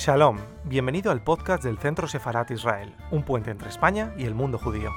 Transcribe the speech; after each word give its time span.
Shalom, 0.00 0.38
bienvenido 0.64 1.10
al 1.10 1.22
podcast 1.22 1.62
del 1.62 1.76
Centro 1.76 2.08
Sefarat 2.08 2.50
Israel, 2.50 2.94
un 3.10 3.22
puente 3.22 3.50
entre 3.50 3.68
España 3.68 4.14
y 4.16 4.24
el 4.24 4.34
mundo 4.34 4.56
judío. 4.56 4.88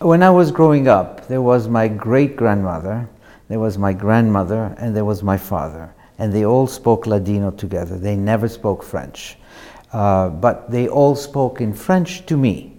When 0.00 0.22
I 0.22 0.28
was 0.28 0.52
growing 0.52 0.88
up, 0.88 1.26
there 1.28 1.40
was 1.40 1.68
my 1.68 1.88
great 1.88 2.36
grandmother, 2.36 3.08
there 3.48 3.58
was 3.58 3.78
my 3.78 3.94
grandmother, 3.94 4.74
and 4.76 4.92
there 4.92 5.06
was 5.06 5.22
my 5.22 5.38
father. 5.38 5.88
And 6.18 6.34
they 6.34 6.44
all 6.44 6.66
spoke 6.66 7.08
Ladino 7.08 7.50
together. 7.50 7.98
They 7.98 8.14
never 8.14 8.46
spoke 8.46 8.84
French. 8.84 9.37
Uh, 9.92 10.28
but 10.28 10.70
they 10.70 10.88
all 10.88 11.14
spoke 11.14 11.60
in 11.60 11.72
French 11.72 12.26
to 12.26 12.36
me 12.36 12.76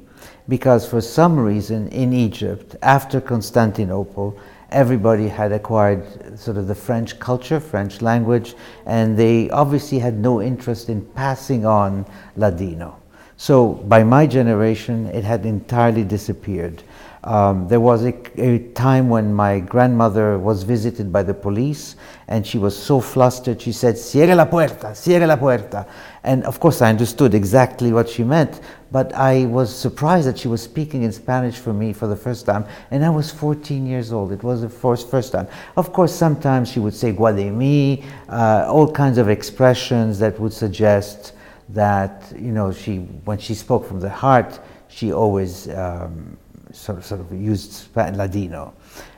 because, 0.48 0.88
for 0.88 1.02
some 1.02 1.40
reason, 1.40 1.88
in 1.90 2.14
Egypt, 2.14 2.76
after 2.82 3.20
Constantinople, 3.20 4.38
everybody 4.72 5.28
had 5.28 5.52
acquired 5.52 6.40
sort 6.40 6.58
of 6.58 6.68
the 6.68 6.76
French 6.76 7.20
culture, 7.20 7.60
French 7.60 8.02
language, 8.02 8.56
and 8.86 9.18
they 9.18 9.50
obviously 9.50 10.00
had 10.00 10.18
no 10.18 10.42
interest 10.42 10.90
in 10.90 11.06
passing 11.14 11.66
on 11.66 12.06
Ladino. 12.36 12.96
So, 13.38 13.74
by 13.74 14.04
my 14.04 14.28
generation, 14.28 15.08
it 15.08 15.24
had 15.24 15.46
entirely 15.46 16.04
disappeared. 16.04 16.84
Um, 17.24 17.68
there 17.68 17.82
was 17.82 18.06
a, 18.06 18.14
a, 18.42 18.60
time 18.70 19.10
when 19.10 19.34
my 19.34 19.60
grandmother 19.60 20.38
was 20.38 20.64
visited 20.64 21.12
by 21.12 21.22
the 21.22 21.34
police 21.34 21.98
and 22.30 22.48
she 22.48 22.58
was 22.58 22.78
so 22.82 23.02
flustered, 23.02 23.62
she 23.62 23.74
said, 23.74 23.98
Cierre 23.98 24.36
la 24.36 24.46
puerta, 24.46 24.96
cierre 24.96 25.28
la 25.28 25.36
puerta. 25.36 25.86
And 26.24 26.46
of 26.46 26.62
course, 26.62 26.82
I 26.82 26.90
understood 26.90 27.34
exactly 27.34 27.92
what 27.92 28.08
she 28.08 28.24
meant, 28.24 28.62
but 28.90 29.14
I 29.14 29.46
was 29.48 29.76
surprised 29.76 30.30
that 30.30 30.38
she 30.38 30.48
was 30.48 30.62
speaking 30.62 31.04
in 31.04 31.12
Spanish 31.12 31.58
for 31.58 31.74
me 31.74 31.92
for 31.92 32.08
the 32.08 32.16
first 32.16 32.46
time. 32.46 32.66
And 32.90 33.04
I 33.04 33.10
was 33.10 33.32
14 33.32 33.86
years 33.86 34.14
old. 34.14 34.32
It 34.32 34.42
was 34.42 34.62
the 34.62 34.70
first, 34.70 35.10
first 35.10 35.34
time. 35.34 35.48
Of 35.76 35.92
course, 35.92 36.16
sometimes 36.16 36.72
she 36.72 36.80
would 36.80 36.94
say 36.94 37.12
Guademi, 37.12 38.02
uh, 38.30 38.66
all 38.72 38.90
kinds 38.90 39.18
of 39.18 39.28
expressions 39.28 40.20
that 40.20 40.40
would 40.40 40.54
suggest 40.54 41.34
that, 41.68 42.32
you 42.34 42.54
know, 42.54 42.72
she, 42.72 43.00
when 43.26 43.40
she 43.40 43.56
spoke 43.56 43.86
from 43.86 44.00
the 44.00 44.10
heart, 44.10 44.58
she 44.88 45.12
always. 45.12 45.68
Um, 45.68 46.38
sort 46.72 46.98
of, 46.98 47.06
sort 47.06 47.22
of 47.22 47.32
used 47.32 47.88
Ladino. 47.96 48.74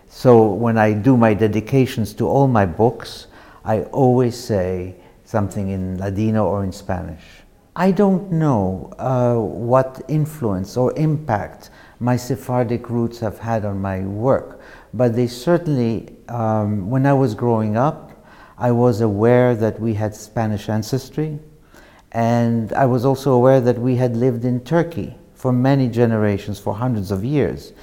So 0.07 0.47
when 0.47 0.77
I 0.77 0.93
do 0.93 1.17
my 1.17 1.33
dedications 1.33 2.13
to 2.15 2.27
all 2.27 2.47
my 2.47 2.65
books, 2.65 3.27
I 3.63 3.83
always 3.83 4.37
say 4.37 4.95
something 5.23 5.69
in 5.69 5.97
Ladino 5.97 6.45
or 6.45 6.63
in 6.63 6.71
Spanish. 6.71 7.23
I 7.75 7.91
don't 7.91 8.31
know 8.31 8.91
uh, 8.99 9.35
what 9.35 10.01
influence 10.09 10.75
or 10.75 10.93
impact 10.97 11.69
my 11.99 12.17
Sephardic 12.17 12.89
roots 12.89 13.19
have 13.19 13.39
had 13.39 13.63
on 13.63 13.79
my 13.79 14.01
work, 14.01 14.59
but 14.93 15.15
they 15.15 15.27
certainly, 15.27 16.13
um, 16.27 16.89
when 16.89 17.05
I 17.05 17.13
was 17.13 17.33
growing 17.33 17.77
up, 17.77 18.11
I 18.57 18.71
was 18.71 18.99
aware 19.01 19.55
that 19.55 19.79
we 19.79 19.93
had 19.93 20.13
Spanish 20.13 20.67
ancestry, 20.67 21.39
and 22.11 22.73
I 22.73 22.85
was 22.85 23.05
also 23.05 23.31
aware 23.31 23.61
that 23.61 23.77
we 23.77 23.95
had 23.95 24.17
lived 24.17 24.43
in 24.43 24.59
Turkey 24.61 25.15
for 25.41 25.51
many 25.51 25.87
generations, 25.87 26.59
for 26.59 26.75
hundreds 26.75 27.09
of 27.09 27.25
years. 27.25 27.73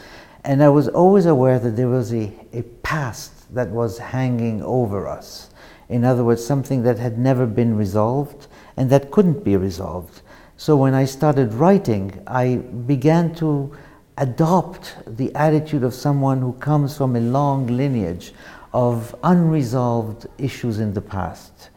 And 0.45 0.62
I 0.62 0.69
was 0.69 0.87
always 0.87 1.27
aware 1.27 1.58
that 1.58 1.74
there 1.74 1.89
was 1.89 2.14
a, 2.14 2.33
a 2.52 2.63
past 2.85 3.52
that 3.52 3.69
was 3.70 3.98
hanging 3.98 4.63
over 4.63 5.08
us. 5.08 5.51
In 5.89 6.05
other 6.05 6.23
words, 6.23 6.45
something 6.46 6.85
that 6.85 7.01
had 7.01 7.19
never 7.19 7.46
been 7.46 7.77
resolved 7.77 8.46
and 8.77 8.89
that 8.91 9.11
couldn't 9.11 9.42
be 9.42 9.57
resolved. 9.57 10.23
So 10.57 10.77
when 10.77 10.95
I 10.95 11.05
started 11.05 11.52
writing, 11.52 12.23
I 12.29 12.58
began 12.86 13.35
to 13.36 13.77
adopt 14.19 14.95
the 15.17 15.35
attitude 15.35 15.83
of 15.83 15.95
someone 15.95 16.40
who 16.40 16.52
comes 16.52 16.96
from 16.96 17.17
a 17.17 17.20
long 17.20 17.67
lineage 17.67 18.33
of 18.73 19.17
unresolved 19.25 20.29
issues 20.39 20.79
in 20.79 20.95
the 20.95 21.01
past. 21.01 21.70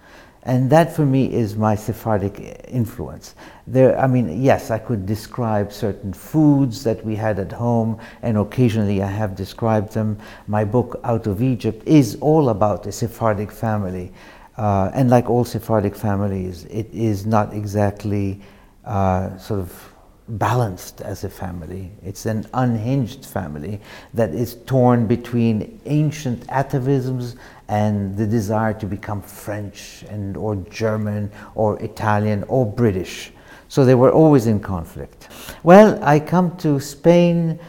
And 0.44 0.72
that 0.72 0.96
for 0.96 1.06
me 1.06 1.32
is 1.32 1.56
my 1.56 1.76
Sephardic 1.76 2.66
influence. 2.68 3.36
There, 3.68 3.98
I 4.00 4.08
mean, 4.08 4.42
yes, 4.42 4.72
I 4.72 4.80
could 4.80 5.06
describe 5.06 5.72
certain 5.72 6.14
foods 6.14 6.84
that 6.84 7.06
we 7.06 7.16
had 7.16 7.38
at 7.38 7.52
home, 7.52 8.00
and 8.24 8.38
occasionally 8.38 9.04
I 9.04 9.08
have 9.08 9.36
described 9.36 9.94
them. 9.94 10.18
My 10.48 10.66
book, 10.66 11.00
Out 11.04 11.28
of 11.28 11.44
Egypt, 11.44 11.88
is 11.88 12.18
all 12.22 12.50
about 12.50 12.88
a 12.88 12.92
Sephardic 12.92 13.52
family. 13.52 14.12
Uh, 14.58 14.90
and 14.94 15.10
like 15.10 15.30
all 15.30 15.46
Sephardic 15.46 15.96
families, 15.96 16.66
it 16.66 16.92
is 16.92 17.26
not 17.26 17.54
exactly 17.54 18.42
uh, 18.84 19.38
sort 19.38 19.60
of 19.60 19.91
balanced 20.28 21.02
as 21.02 21.24
a 21.24 21.30
family. 21.30 21.92
It's 22.04 22.26
an 22.26 22.46
unhinged 22.54 23.26
family 23.26 23.82
that 24.14 24.34
is 24.34 24.56
torn 24.66 25.08
between 25.08 25.80
ancient 25.86 26.48
atavisms 26.48 27.36
and 27.68 28.16
the 28.18 28.28
desire 28.28 28.74
to 28.76 28.86
become 28.86 29.22
French 29.22 30.04
and 30.10 30.38
or 30.38 30.56
German 30.70 31.32
or 31.56 31.82
Italian 31.82 32.44
or 32.48 32.66
British. 32.66 33.32
So 33.68 33.86
they 33.86 33.96
were 33.96 34.12
always 34.12 34.48
in 34.48 34.60
conflict. 34.60 35.30
Well, 35.64 35.98
I 36.04 36.20
come 36.20 36.58
to 36.58 36.80
Spain 36.80 37.60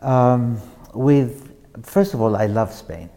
um, 0.00 0.58
with, 0.94 1.54
first 1.82 2.14
of 2.14 2.20
all, 2.20 2.34
I 2.36 2.46
love 2.46 2.72
Spain. 2.72 3.10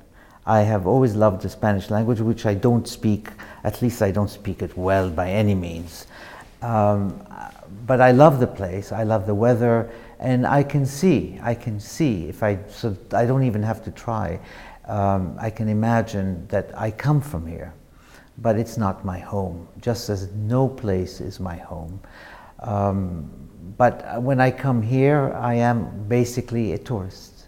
I 0.46 0.60
have 0.62 0.86
always 0.86 1.16
loved 1.16 1.42
the 1.42 1.50
Spanish 1.50 1.90
language, 1.90 2.20
which 2.20 2.46
I 2.46 2.54
don't 2.54 2.86
speak, 2.86 3.30
at 3.64 3.82
least 3.82 4.02
I 4.02 4.12
don't 4.12 4.30
speak 4.30 4.62
it 4.62 4.78
well 4.78 5.10
by 5.10 5.30
any 5.30 5.56
means. 5.56 6.06
Um, 6.62 7.26
but 7.86 8.02
I 8.02 8.12
love 8.12 8.40
the 8.40 8.48
place, 8.48 8.92
I 8.92 9.04
love 9.04 9.26
the 9.26 9.36
weather, 9.36 9.90
and 10.20 10.48
I 10.48 10.64
can 10.64 10.86
see, 10.86 11.40
I 11.42 11.54
can 11.54 11.80
see, 11.80 12.28
if 12.28 12.44
I, 12.44 12.60
so 12.70 12.96
I 13.12 13.26
don't 13.26 13.44
even 13.44 13.64
have 13.64 13.84
to 13.84 13.92
try, 13.92 14.40
um, 14.86 15.36
I 15.40 15.50
can 15.50 15.70
imagine 15.70 16.48
that 16.48 16.72
I 16.78 16.92
come 16.92 17.22
from 17.22 17.46
here, 17.46 17.74
but 18.38 18.58
it's 18.58 18.78
not 18.78 19.06
my 19.06 19.20
home, 19.20 19.68
just 19.82 20.10
as 20.10 20.32
no 20.34 20.68
place 20.68 21.22
is 21.22 21.40
my 21.40 21.58
home. 21.58 22.00
Um, 22.60 23.30
but 23.78 24.22
when 24.22 24.40
I 24.40 24.52
come 24.52 24.82
here, 24.82 25.34
I 25.34 25.56
am 25.56 26.06
basically 26.08 26.74
a 26.74 26.78
tourist. 26.78 27.48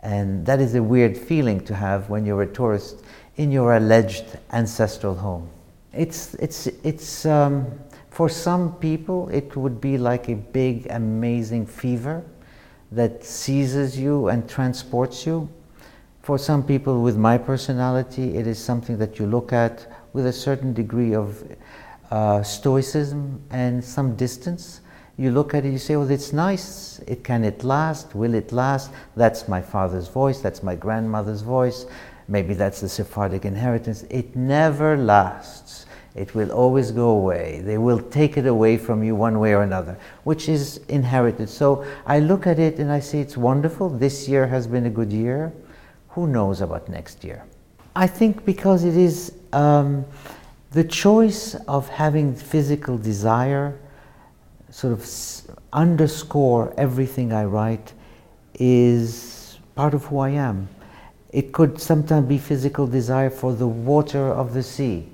And 0.00 0.44
that 0.44 0.60
is 0.60 0.74
a 0.74 0.82
weird 0.82 1.16
feeling 1.16 1.60
to 1.64 1.74
have 1.74 2.10
when 2.10 2.26
you're 2.26 2.42
a 2.42 2.52
tourist 2.52 3.04
in 3.36 3.50
your 3.50 3.76
alleged 3.76 4.38
ancestral 4.52 5.14
home. 5.14 5.48
It's, 5.92 6.34
it's, 6.34 6.66
it's, 6.82 7.24
um, 7.24 7.66
for 8.14 8.28
some 8.28 8.76
people, 8.76 9.28
it 9.30 9.56
would 9.56 9.80
be 9.80 9.98
like 9.98 10.28
a 10.28 10.36
big, 10.36 10.86
amazing 10.90 11.66
fever 11.66 12.24
that 12.92 13.24
seizes 13.24 13.98
you 13.98 14.28
and 14.28 14.48
transports 14.48 15.26
you. 15.26 15.48
For 16.22 16.38
some 16.38 16.62
people 16.62 17.02
with 17.02 17.16
my 17.16 17.36
personality, 17.36 18.36
it 18.36 18.46
is 18.46 18.56
something 18.56 18.98
that 18.98 19.18
you 19.18 19.26
look 19.26 19.52
at 19.52 19.88
with 20.12 20.26
a 20.26 20.32
certain 20.32 20.72
degree 20.72 21.12
of 21.12 21.42
uh, 22.12 22.40
stoicism 22.44 23.42
and 23.50 23.84
some 23.84 24.14
distance. 24.14 24.80
You 25.16 25.32
look 25.32 25.52
at 25.52 25.64
it, 25.64 25.72
you 25.72 25.78
say, 25.78 25.96
well, 25.96 26.08
it's 26.08 26.32
nice. 26.32 27.00
It 27.08 27.24
can 27.24 27.42
it 27.42 27.64
last? 27.64 28.14
Will 28.14 28.34
it 28.34 28.52
last? 28.52 28.92
That's 29.16 29.48
my 29.48 29.60
father's 29.60 30.06
voice. 30.06 30.40
That's 30.40 30.62
my 30.62 30.76
grandmother's 30.76 31.42
voice. 31.42 31.86
Maybe 32.28 32.54
that's 32.54 32.80
the 32.80 32.88
Sephardic 32.88 33.44
inheritance. 33.44 34.04
It 34.04 34.36
never 34.36 34.96
lasts. 34.96 35.86
It 36.14 36.32
will 36.34 36.52
always 36.52 36.92
go 36.92 37.10
away. 37.10 37.60
They 37.64 37.76
will 37.76 37.98
take 37.98 38.36
it 38.36 38.46
away 38.46 38.76
from 38.76 39.02
you 39.02 39.16
one 39.16 39.40
way 39.40 39.52
or 39.52 39.62
another, 39.62 39.98
which 40.22 40.48
is 40.48 40.78
inherited. 40.88 41.48
So 41.48 41.84
I 42.06 42.20
look 42.20 42.46
at 42.46 42.60
it 42.60 42.78
and 42.78 42.90
I 42.92 43.00
say 43.00 43.18
it's 43.18 43.36
wonderful. 43.36 43.88
This 43.88 44.28
year 44.28 44.46
has 44.46 44.68
been 44.68 44.86
a 44.86 44.90
good 44.90 45.12
year. 45.12 45.52
Who 46.10 46.28
knows 46.28 46.60
about 46.60 46.88
next 46.88 47.24
year? 47.24 47.44
I 47.96 48.06
think 48.06 48.44
because 48.44 48.84
it 48.84 48.96
is 48.96 49.32
um, 49.52 50.04
the 50.70 50.84
choice 50.84 51.56
of 51.66 51.88
having 51.88 52.34
physical 52.34 52.96
desire 52.96 53.76
sort 54.70 54.92
of 54.92 55.08
underscore 55.72 56.74
everything 56.76 57.32
I 57.32 57.44
write 57.44 57.92
is 58.54 59.58
part 59.74 59.94
of 59.94 60.04
who 60.04 60.18
I 60.18 60.30
am. 60.30 60.68
It 61.30 61.52
could 61.52 61.80
sometimes 61.80 62.28
be 62.28 62.38
physical 62.38 62.86
desire 62.86 63.30
for 63.30 63.52
the 63.52 63.66
water 63.66 64.28
of 64.32 64.54
the 64.54 64.62
sea 64.62 65.08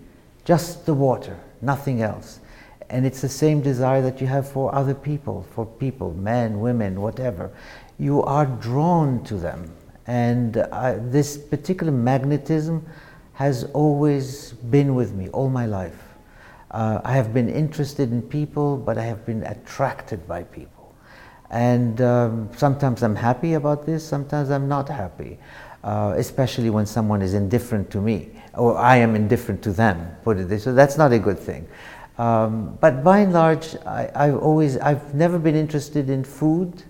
just 0.45 0.87
the 0.87 0.95
water, 0.95 1.39
nothing 1.61 2.03
else. 2.03 2.41
And 2.89 3.07
it's 3.07 3.21
the 3.21 3.29
same 3.29 3.61
desire 3.61 4.03
that 4.03 4.21
you 4.21 4.27
have 4.27 4.49
for 4.49 4.75
other 4.75 4.95
people, 4.95 5.47
for 5.55 5.65
people, 5.65 6.13
men, 6.15 6.61
women, 6.61 7.01
whatever. 7.01 7.51
You 7.99 8.23
are 8.25 8.47
drawn 8.47 9.23
to 9.25 9.37
them. 9.37 9.73
And 10.07 10.57
uh, 10.57 10.97
this 10.99 11.37
particular 11.37 11.93
magnetism 11.93 12.85
has 13.35 13.65
always 13.73 14.53
been 14.53 14.95
with 14.95 15.13
me 15.13 15.29
all 15.29 15.49
my 15.49 15.67
life. 15.67 16.03
Uh, 16.73 17.01
I 17.05 17.13
have 17.13 17.33
been 17.33 17.49
interested 17.49 18.13
in 18.13 18.23
people, 18.23 18.77
but 18.77 18.99
I 18.99 19.05
have 19.05 19.25
been 19.25 19.43
attracted 19.45 20.27
by 20.27 20.45
people. 20.45 20.95
And 21.51 22.01
um, 22.01 22.49
sometimes 22.57 23.03
I'm 23.03 23.17
happy 23.17 23.55
about 23.55 23.85
this, 23.87 24.07
sometimes 24.07 24.51
I'm 24.51 24.69
not 24.69 24.89
happy, 24.89 25.39
uh, 25.85 26.15
especially 26.17 26.71
when 26.71 26.87
someone 26.87 27.23
is 27.23 27.35
indifferent 27.35 27.91
to 27.91 28.01
me 28.01 28.31
or 28.55 28.77
I 28.77 28.97
am 28.97 29.15
indifferent 29.15 29.63
to 29.63 29.73
them, 29.73 30.17
put 30.23 30.39
it 30.39 30.49
this 30.49 30.67
way. 30.67 30.73
So 30.73 30.75
That's 30.75 30.97
not 30.97 31.13
a 31.13 31.19
good 31.19 31.39
thing. 31.39 31.69
Um, 32.19 32.77
but 32.81 33.03
by 33.03 33.21
and 33.21 33.33
large, 33.33 33.77
I, 33.87 34.11
I've 34.15 34.39
always, 34.39 34.77
I've 34.79 35.15
never 35.15 35.39
been 35.39 35.55
interested 35.55 36.11
in 36.11 36.25
food, 36.25 36.83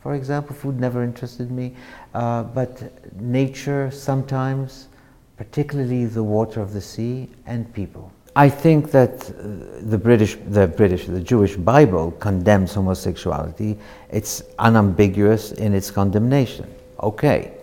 for 0.00 0.14
example. 0.14 0.54
Food 0.54 0.78
never 0.78 1.02
interested 1.02 1.50
me. 1.50 1.74
Uh, 2.14 2.44
but 2.44 3.20
nature 3.20 3.90
sometimes, 3.90 4.88
particularly 5.36 6.06
the 6.06 6.22
water 6.22 6.60
of 6.60 6.72
the 6.72 6.80
sea 6.80 7.28
and 7.46 7.72
people. 7.72 8.12
I 8.36 8.50
think 8.50 8.90
that 8.90 9.30
uh, 9.30 9.80
the 9.80 9.98
British, 9.98 10.36
the 10.48 10.68
British, 10.68 11.06
the 11.06 11.20
Jewish 11.20 11.56
Bible 11.56 12.12
condemns 12.12 12.74
homosexuality. 12.74 13.78
It's 14.10 14.42
unambiguous 14.58 15.52
in 15.52 15.72
its 15.72 15.90
condemnation. 15.90 16.72
Okay, 17.02 17.55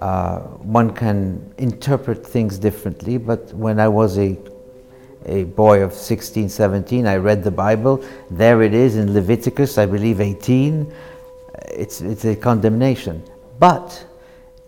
uh, 0.00 0.38
one 0.38 0.94
can 0.94 1.52
interpret 1.58 2.26
things 2.26 2.58
differently, 2.58 3.18
but 3.18 3.52
when 3.52 3.80
I 3.80 3.88
was 3.88 4.18
a 4.18 4.36
a 5.26 5.44
boy 5.44 5.82
of 5.82 5.92
16, 5.92 6.48
17, 6.48 7.06
I 7.06 7.16
read 7.16 7.44
the 7.44 7.50
Bible. 7.50 8.02
There 8.30 8.62
it 8.62 8.72
is 8.72 8.96
in 8.96 9.12
Leviticus, 9.12 9.76
I 9.76 9.84
believe 9.84 10.20
18. 10.20 10.90
It's, 11.70 12.00
it's 12.00 12.24
a 12.24 12.34
condemnation. 12.34 13.22
But 13.58 14.04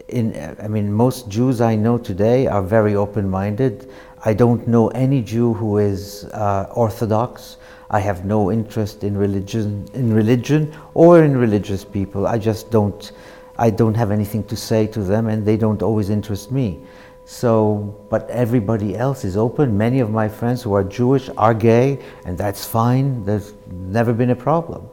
in, 0.08 0.56
I 0.60 0.68
mean, 0.68 0.92
most 0.92 1.28
Jews 1.28 1.60
I 1.60 1.76
know 1.76 1.98
today 1.98 2.46
are 2.46 2.62
very 2.62 2.94
open-minded. 2.94 3.90
I 4.24 4.34
don't 4.34 4.66
know 4.68 4.88
any 4.88 5.22
Jew 5.22 5.54
who 5.54 5.78
is 5.78 6.24
uh, 6.32 6.66
Orthodox. 6.74 7.56
I 7.90 8.00
have 8.00 8.24
no 8.24 8.52
interest 8.52 9.02
in 9.02 9.16
religion, 9.16 9.88
in 9.94 10.12
religion 10.12 10.74
or 10.94 11.24
in 11.24 11.36
religious 11.36 11.84
people. 11.84 12.26
I 12.26 12.38
just 12.38 12.70
don't, 12.70 13.12
I 13.60 13.68
don't 13.68 13.94
have 13.94 14.10
anything 14.10 14.42
to 14.44 14.56
say 14.56 14.86
to 14.86 15.02
them, 15.02 15.28
and 15.28 15.44
they 15.44 15.58
don't 15.58 15.82
always 15.82 16.08
interest 16.08 16.50
me. 16.50 16.80
So, 17.26 18.06
but 18.10 18.28
everybody 18.30 18.96
else 18.96 19.22
is 19.22 19.36
open. 19.36 19.76
Many 19.76 20.00
of 20.00 20.10
my 20.10 20.28
friends 20.28 20.62
who 20.62 20.72
are 20.72 20.82
Jewish 20.82 21.28
are 21.36 21.52
gay, 21.52 21.98
and 22.24 22.38
that's 22.38 22.64
fine. 22.64 23.22
There's 23.26 23.52
never 23.70 24.14
been 24.14 24.30
a 24.30 24.34
problem. 24.48 24.88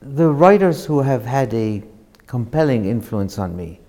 The 0.00 0.30
writers 0.30 0.84
who 0.84 1.02
have 1.02 1.24
had 1.26 1.52
a 1.54 1.82
compelling 2.28 2.84
influence 2.84 3.38
on 3.38 3.56
me 3.56 3.80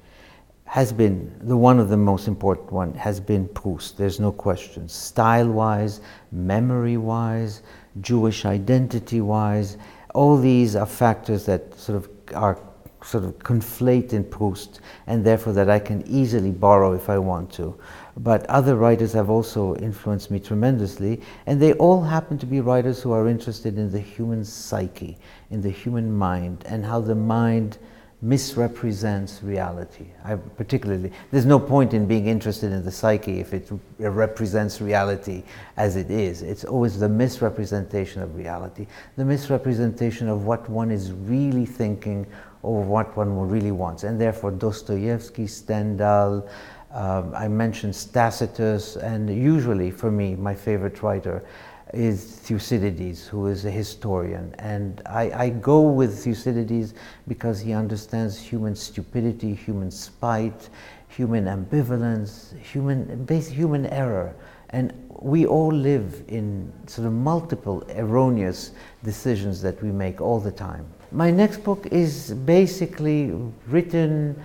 has 0.65 0.91
been 0.91 1.31
the 1.41 1.55
one 1.55 1.79
of 1.79 1.89
the 1.89 1.97
most 1.97 2.27
important 2.27 2.71
one 2.71 2.95
has 2.95 3.19
been 3.19 3.47
Proust. 3.49 3.95
There's 3.95 4.19
no 4.19 4.31
question. 4.31 4.89
Style-wise, 4.89 6.01
memory-wise, 6.31 7.61
Jewish 8.01 8.43
identity-wise, 8.43 9.77
all 10.15 10.35
these 10.37 10.75
are 10.75 10.87
factors 10.87 11.45
that 11.45 11.77
sort 11.79 11.97
of 11.97 12.09
are 12.33 12.57
sort 13.05 13.23
of 13.23 13.37
conflate 13.39 14.13
in 14.13 14.23
Proust, 14.23 14.81
and 15.07 15.23
therefore 15.23 15.53
that 15.53 15.69
I 15.69 15.79
can 15.79 16.03
easily 16.07 16.51
borrow 16.51 16.93
if 16.93 17.09
I 17.09 17.17
want 17.19 17.53
to. 17.53 17.77
But 18.17 18.45
other 18.47 18.75
writers 18.75 19.13
have 19.13 19.29
also 19.29 19.75
influenced 19.75 20.31
me 20.31 20.39
tremendously, 20.39 21.21
and 21.45 21.61
they 21.61 21.73
all 21.73 22.01
happen 22.01 22.37
to 22.39 22.45
be 22.45 22.61
writers 22.61 23.01
who 23.01 23.11
are 23.11 23.27
interested 23.27 23.77
in 23.77 23.91
the 23.91 23.99
human 23.99 24.43
psyche, 24.43 25.17
in 25.51 25.61
the 25.61 25.69
human 25.69 26.11
mind, 26.11 26.63
and 26.65 26.85
how 26.85 26.99
the 26.99 27.15
mind 27.15 27.77
misrepresents 28.21 29.43
reality. 29.43 30.07
I 30.23 30.35
particularly, 30.35 31.11
there's 31.31 31.45
no 31.45 31.59
point 31.59 31.93
in 31.93 32.07
being 32.07 32.27
interested 32.27 32.71
in 32.71 32.83
the 32.83 32.91
psyche 32.91 33.39
if 33.39 33.53
it 33.53 33.69
represents 33.99 34.81
reality 34.81 35.43
as 35.77 35.95
it 35.95 36.09
is. 36.09 36.41
It's 36.41 36.63
always 36.63 36.97
the 36.97 37.09
misrepresentation 37.09 38.23
of 38.23 38.35
reality, 38.35 38.87
the 39.15 39.25
misrepresentation 39.25 40.27
of 40.27 40.45
what 40.45 40.67
one 40.69 40.89
is 40.89 41.11
really 41.11 41.65
thinking 41.67 42.25
or 42.65 42.83
what 42.83 43.15
one 43.15 43.37
really 43.47 43.71
wants. 43.71 44.03
And 44.03 44.19
therefore, 44.19 44.51
Dostoevsky, 44.51 45.45
Stendhal, 45.45 46.47
um, 46.91 47.33
I 47.35 47.47
mentioned 47.47 47.93
Tacitus, 48.13 48.95
and 48.95 49.29
usually 49.29 49.91
for 49.91 50.09
me, 50.09 50.35
my 50.35 50.55
favorite 50.55 51.03
writer 51.03 51.45
is 51.93 52.23
Thucydides, 52.23 53.27
who 53.27 53.47
is 53.47 53.65
a 53.65 53.71
historian. 53.71 54.55
And 54.59 55.01
I, 55.05 55.31
I, 55.31 55.49
go 55.49 55.81
with 55.81 56.23
Thucydides 56.23 56.93
because 57.27 57.59
he 57.59 57.73
understands 57.73 58.39
human 58.39 58.75
stupidity, 58.75 59.53
human 59.53 59.91
spite, 59.91 60.69
human 61.07 61.45
ambivalence, 61.45 62.57
human, 62.59 63.27
human 63.27 63.85
error. 63.87 64.35
And 64.69 64.93
we 65.19 65.45
all 65.45 65.71
live 65.71 66.23
in 66.27 66.71
sort 66.87 67.07
of 67.07 67.13
multiple 67.13 67.83
erroneous 67.95 68.71
decisions 69.03 69.61
that 69.61 69.81
we 69.81 69.91
make 69.91 70.19
all 70.21 70.39
the 70.39 70.51
time. 70.51 70.85
My 71.15 71.31
next 71.31 71.63
book 71.63 71.87
is 71.91 72.33
basically 72.33 73.31
written 73.67 74.37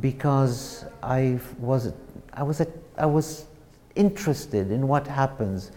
because 0.00 0.84
I 1.00 1.38
was, 1.60 1.92
I 2.32 2.42
was, 2.42 2.60
a, 2.60 2.66
I 2.96 3.06
was 3.06 3.44
interested 3.94 4.72
in 4.72 4.88
what 4.88 5.06
happens 5.06 5.70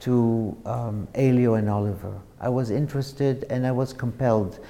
to 0.00 0.54
um, 0.66 1.08
Elio 1.14 1.54
and 1.54 1.70
Oliver. 1.70 2.20
I 2.38 2.50
was 2.50 2.70
interested 2.70 3.46
and 3.48 3.66
I 3.66 3.72
was 3.72 3.94
compelled 3.94 4.60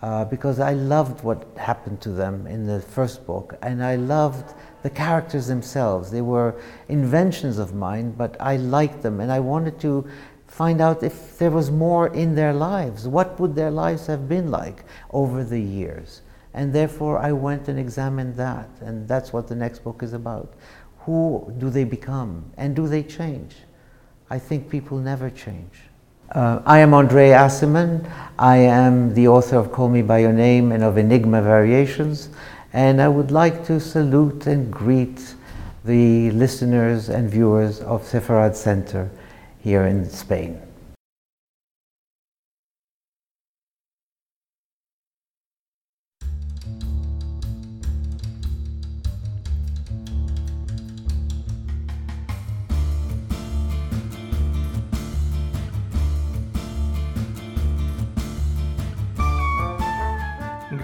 uh, 0.00 0.26
because 0.26 0.60
I 0.60 0.74
loved 0.74 1.24
what 1.24 1.44
happened 1.56 2.00
to 2.02 2.10
them 2.10 2.46
in 2.46 2.64
the 2.64 2.80
first 2.80 3.26
book 3.26 3.58
and 3.62 3.82
I 3.82 3.96
loved 3.96 4.54
the 4.84 4.90
characters 4.90 5.48
themselves. 5.48 6.08
They 6.12 6.22
were 6.22 6.54
inventions 6.88 7.58
of 7.58 7.74
mine, 7.74 8.12
but 8.12 8.36
I 8.38 8.58
liked 8.58 9.02
them 9.02 9.18
and 9.18 9.32
I 9.32 9.40
wanted 9.40 9.80
to 9.80 10.06
find 10.54 10.80
out 10.80 11.02
if 11.02 11.36
there 11.38 11.50
was 11.50 11.72
more 11.72 12.06
in 12.14 12.36
their 12.36 12.52
lives. 12.52 13.08
What 13.08 13.40
would 13.40 13.56
their 13.56 13.72
lives 13.72 14.06
have 14.06 14.28
been 14.28 14.52
like 14.52 14.84
over 15.10 15.42
the 15.42 15.60
years? 15.60 16.22
And 16.54 16.72
therefore, 16.72 17.18
I 17.18 17.32
went 17.32 17.66
and 17.66 17.76
examined 17.76 18.36
that. 18.36 18.68
And 18.80 19.08
that's 19.08 19.32
what 19.32 19.48
the 19.48 19.56
next 19.56 19.80
book 19.80 20.00
is 20.04 20.12
about. 20.12 20.54
Who 21.00 21.52
do 21.58 21.70
they 21.70 21.82
become? 21.82 22.52
And 22.56 22.76
do 22.76 22.86
they 22.86 23.02
change? 23.02 23.56
I 24.30 24.38
think 24.38 24.70
people 24.70 24.96
never 24.98 25.28
change. 25.28 25.74
Uh, 26.30 26.62
I 26.64 26.78
am 26.78 26.94
Andre 26.94 27.30
Aciman. 27.30 28.08
I 28.38 28.58
am 28.58 29.12
the 29.12 29.26
author 29.26 29.56
of 29.56 29.72
Call 29.72 29.88
Me 29.88 30.02
By 30.02 30.18
Your 30.20 30.32
Name 30.32 30.70
and 30.70 30.84
of 30.84 30.96
Enigma 30.98 31.42
Variations. 31.42 32.28
And 32.72 33.02
I 33.02 33.08
would 33.08 33.32
like 33.32 33.66
to 33.66 33.80
salute 33.80 34.46
and 34.46 34.72
greet 34.72 35.34
the 35.84 36.30
listeners 36.30 37.08
and 37.08 37.28
viewers 37.28 37.80
of 37.80 38.04
Sefarad 38.04 38.54
Center 38.54 39.10
here 39.64 39.86
in 39.86 40.08
Spain. 40.10 40.60